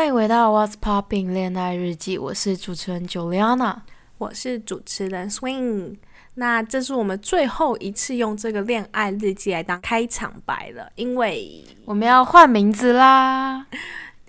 [0.00, 3.80] 欢迎回到 What's Popping 恋爱日记，我是主持人 Juliana，
[4.16, 5.98] 我是主持人 Swing。
[6.36, 13.66] 那这是我们最后一次用这个恋爱日记来当开场白了，因为我们要换名字啦。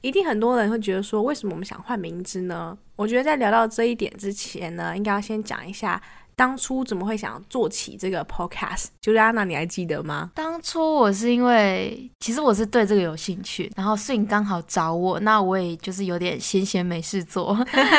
[0.02, 2.78] 一定很多人会觉得说，为什么我们想换名字呢？
[2.98, 6.02] 我觉得在聊到这一点之前呢，应该要先讲一下。
[6.42, 8.88] 当初怎么会想做起这个 podcast？
[9.00, 10.32] 就是安娜，你还记得吗？
[10.34, 17.56] 当初我是因为，其实我是对这个有兴趣，然后摄影刚好找我，那我也就是有点闲闲没事做，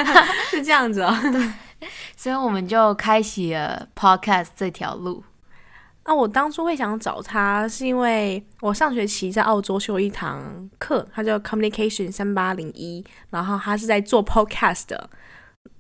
[0.51, 1.17] 是这样子哦。
[1.31, 5.23] 对，所以我们就开启了 podcast 这条路。
[6.05, 15.09] 那我当初会想找他，是因为我上学期在澳洲修一堂课，它叫 Communication 三八零一，然后他是在做 podcast 的。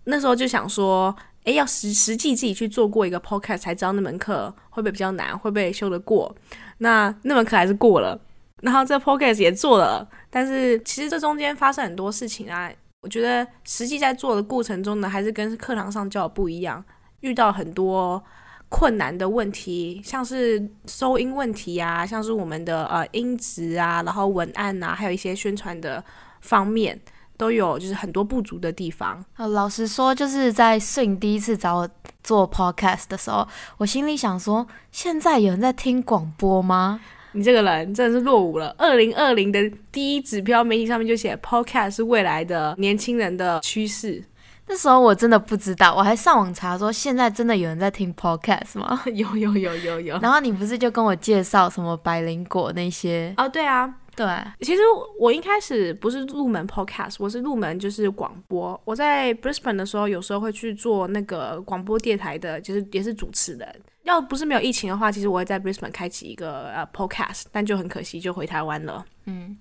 [0.04, 1.12] 那时候就想说。
[1.44, 6.34] 诶，要实实际自己去做过一个 podcast 才知道那门课会不会比较难，会不会修得过？
[6.78, 8.20] 那那门课还是过了，
[8.62, 12.70] 然后这 podcast 也做了，但是其实这中间发生很多事情啊。
[13.02, 16.84] 我觉得实际在做的过程中呢，还是跟课堂上教的不一样，
[17.20, 18.22] 遇到很多
[18.68, 26.02] 困难的问题，像是收音问题啊，像是我们的呃音质啊，然后文案啊，还有一些宣传的
[26.40, 27.00] 方面。
[27.42, 29.24] 都有就是很多不足的地方。
[29.36, 31.88] 呃，老实说，就是在摄影第一次找我
[32.22, 33.48] 做 podcast 的时候，
[33.78, 37.00] 我心里想说，现在有人在听广播吗？
[37.32, 38.72] 你这个人真的是落伍了。
[38.78, 39.58] 二零二零的
[39.90, 44.22] 第一指标媒体上面就写 podcast 是未来的年轻人的趋势。
[44.68, 49.02] 那时候我真的不知道，我还上网查说，现在真的有人在听 podcast 吗？
[49.12, 50.18] 有有有有有。
[50.20, 53.34] 然后你不是就跟我介绍什么百灵果那些？
[53.36, 53.94] 哦，对啊。
[54.14, 54.26] 对，
[54.60, 54.82] 其实
[55.18, 58.78] 我一开始不是入门 podcast，我是入门就是广播。
[58.84, 63.66] 我在 Brisbane 的时候，有时候会去做那个广播电台的，就是也是主持人。
[64.02, 69.02] 要不是没有疫情的话，其实我会在 Brisbane 开启一个呃 podcast，但就很可惜，就回台湾了。
[69.24, 69.56] 嗯，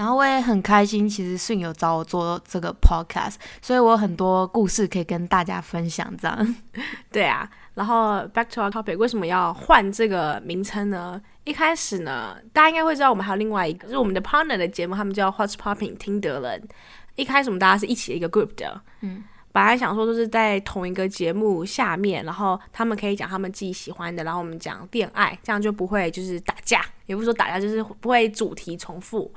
[0.00, 6.10] 然后我也很开心，其实顺有找我做这个 podcast，所以我有很多故事可以跟大家分享。
[6.16, 6.56] 这样，
[7.12, 7.46] 对啊。
[7.74, 11.20] 然后 back to our topic，为什么要换这个名称呢？
[11.44, 16.66] 一开始呢，大家应该会知道，我们还有另外一个，就是我们的 partner 的节目，他们叫 What's Popping 听得人。
[17.16, 29.30] 一开始我们大家是一起一个 group 的，嗯，本来想说就是在同一个节目下面，然后他们可以讲他们自己喜欢的，然后我们讲恋爱，这样就不会就是打架，也不是说打架，就是不会主题重复。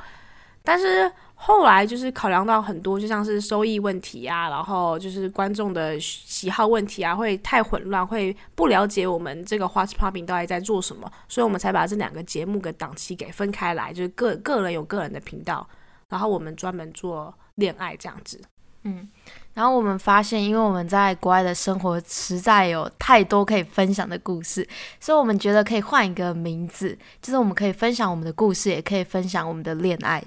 [0.64, 15.68] 但是后来就是考量到很多，就像是收益问题啊，然后就是观众的喜好问题啊，会太混乱，会不了解我们这个花式 popping 到底在做什么，所以我们才把这两个节目的档期给分开来，就是个个人有个人的频道，
[16.08, 18.40] 然后我们专门做恋爱这样子。
[18.86, 19.08] 嗯，
[19.54, 24.66] 然后我们发现，因为我们在国外的生活实在有太多可以分享的故事，
[25.00, 30.24] 所以我们觉得可以换一个名字，就是我们可以分享我们的故事，也可以分享我们的恋爱。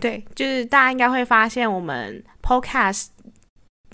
[0.00, 3.08] 对，就是大家应该会发现，我们 Podcast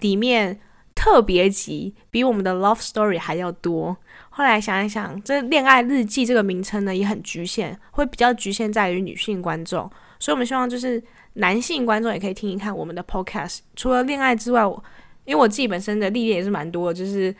[0.00, 0.60] 里面
[0.94, 3.96] 特别集比我们的 Love Story 还要多。
[4.30, 9.90] 后来想一想，这恋爱日记这个名称呢，也很局限，会比较局限在于女性观众。
[10.18, 11.02] 所以我们希望就是
[11.34, 13.60] 男性观众也可以听一看我们的 Podcast。
[13.76, 14.82] 除了恋爱之外，我
[15.24, 17.34] 因为我自己本身的历练也是蛮多的，就是。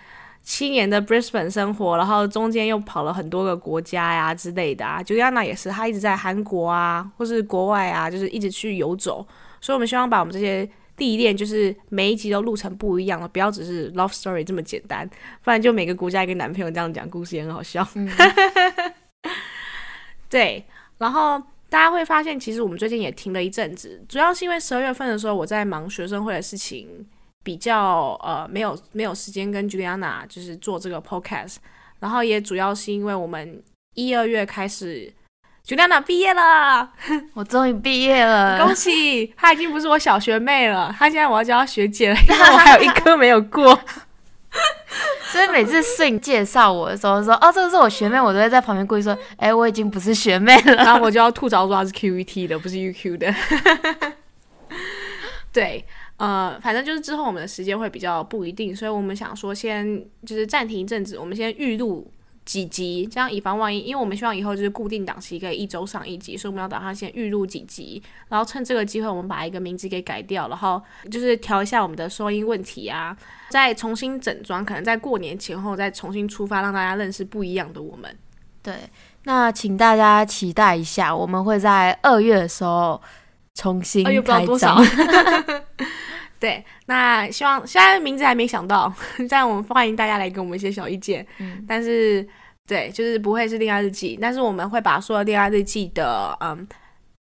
[0.45, 5.03] 七年的 Brisbane 生活，然后中间又跑了很多个国家呀之类的啊。
[5.03, 9.27] Juliana 也是，她一直在韩国啊，或是国外啊，就是一直去游走。
[9.59, 10.69] 所以，我们希望把我们这些
[10.99, 15.09] 历练，就是每一集都录成不一样的，不要只是 love story 这么简单，
[15.43, 17.89] 不然就每个国家一个男朋友这样讲故事也很好笑。
[20.29, 20.63] 对，
[20.99, 27.07] 然后大家会发现，其实我们最近也停了一阵子，主要是因为十二月份的时候我在忙学生会的事情。
[27.45, 31.57] 比较呃没有没有时间跟 Juliana 就是做这个 podcast，
[32.01, 33.63] 然后也主要是因为我们
[33.95, 35.13] 一二月开始
[35.65, 36.91] ，Juliana 毕业了，
[37.35, 39.33] 我终于毕业了，恭喜！
[39.37, 43.79] 她已经不是我小学妹了，她现在我要叫她学姐了， 因为我还有一科没有过。
[45.33, 53.35] 所以每次摄影介绍我的时候说哦这个是我学妹，我都会在旁边故意说哎我已经不是学妹了，然后我就要吐槽说她是 QVT 的，不是 UQ 的。
[55.55, 55.83] 对。
[56.17, 62.09] 呃，反正就是之后我们的时间会比较不一定，所以我们想说先就是暂停一阵子，我们先预录
[62.45, 63.81] 几集，这样以防万一。
[63.81, 70.81] 因为我们希望以后就是固定档期可以一周上一集，所以我们要打算先预录几集，然后趁这个机会我们把一个名字给改掉，然后
[71.11, 73.17] 就是调一下我们的收音问题啊，
[73.51, 78.17] 再重新整装，可能在过年前后再重新出发，让大家认识不一样的我们。
[78.63, 78.75] 对，
[79.25, 83.03] 那请大家期待一下，我们会在二月的时候。
[83.55, 84.85] 重新开张，
[86.41, 88.93] 对，那希望现在名字还没想到，
[89.31, 91.27] 但我们欢迎大家来给我们一些小意见。
[91.39, 92.27] 嗯，但是
[92.67, 96.67] 对，就是不会是恋爱日记，但是我们会把所有恋爱日记的嗯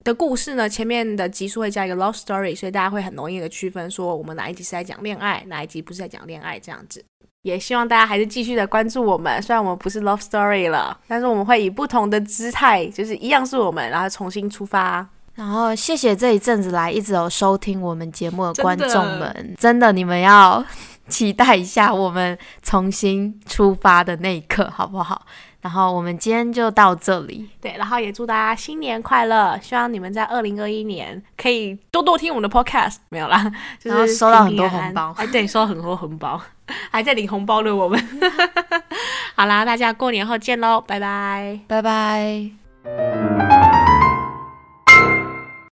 [0.05, 7.05] 的故事呢，前面的集数会加一个 love story，所以大家会很容易的区分说我们哪一集是在讲恋爱，哪一集不是在讲恋爱这样子。
[7.43, 15.09] 也希望大家还是继续的关注我们，虽然我们不是 love story 了，但是我们会以不同的姿态，就是一样是我们，然后重新出发。
[15.39, 20.65] 然后谢谢这一阵子来一直有收听我们节目的观众们，真的你们要
[21.07, 25.25] 期待一下我们重新出发的那一刻，好不好？
[25.61, 33.49] 然后我们今天就到这里，对，然后也祝大家新年快乐，希望你们在二零二一年可以多多听我们的 podcast，没有啦，
[33.79, 36.41] 就是收到很多红包，哎，对，收到很多红包，
[36.91, 38.09] 还在领红包的我们，
[39.37, 42.58] 好啦，大家过年后见喽，拜拜，拜拜。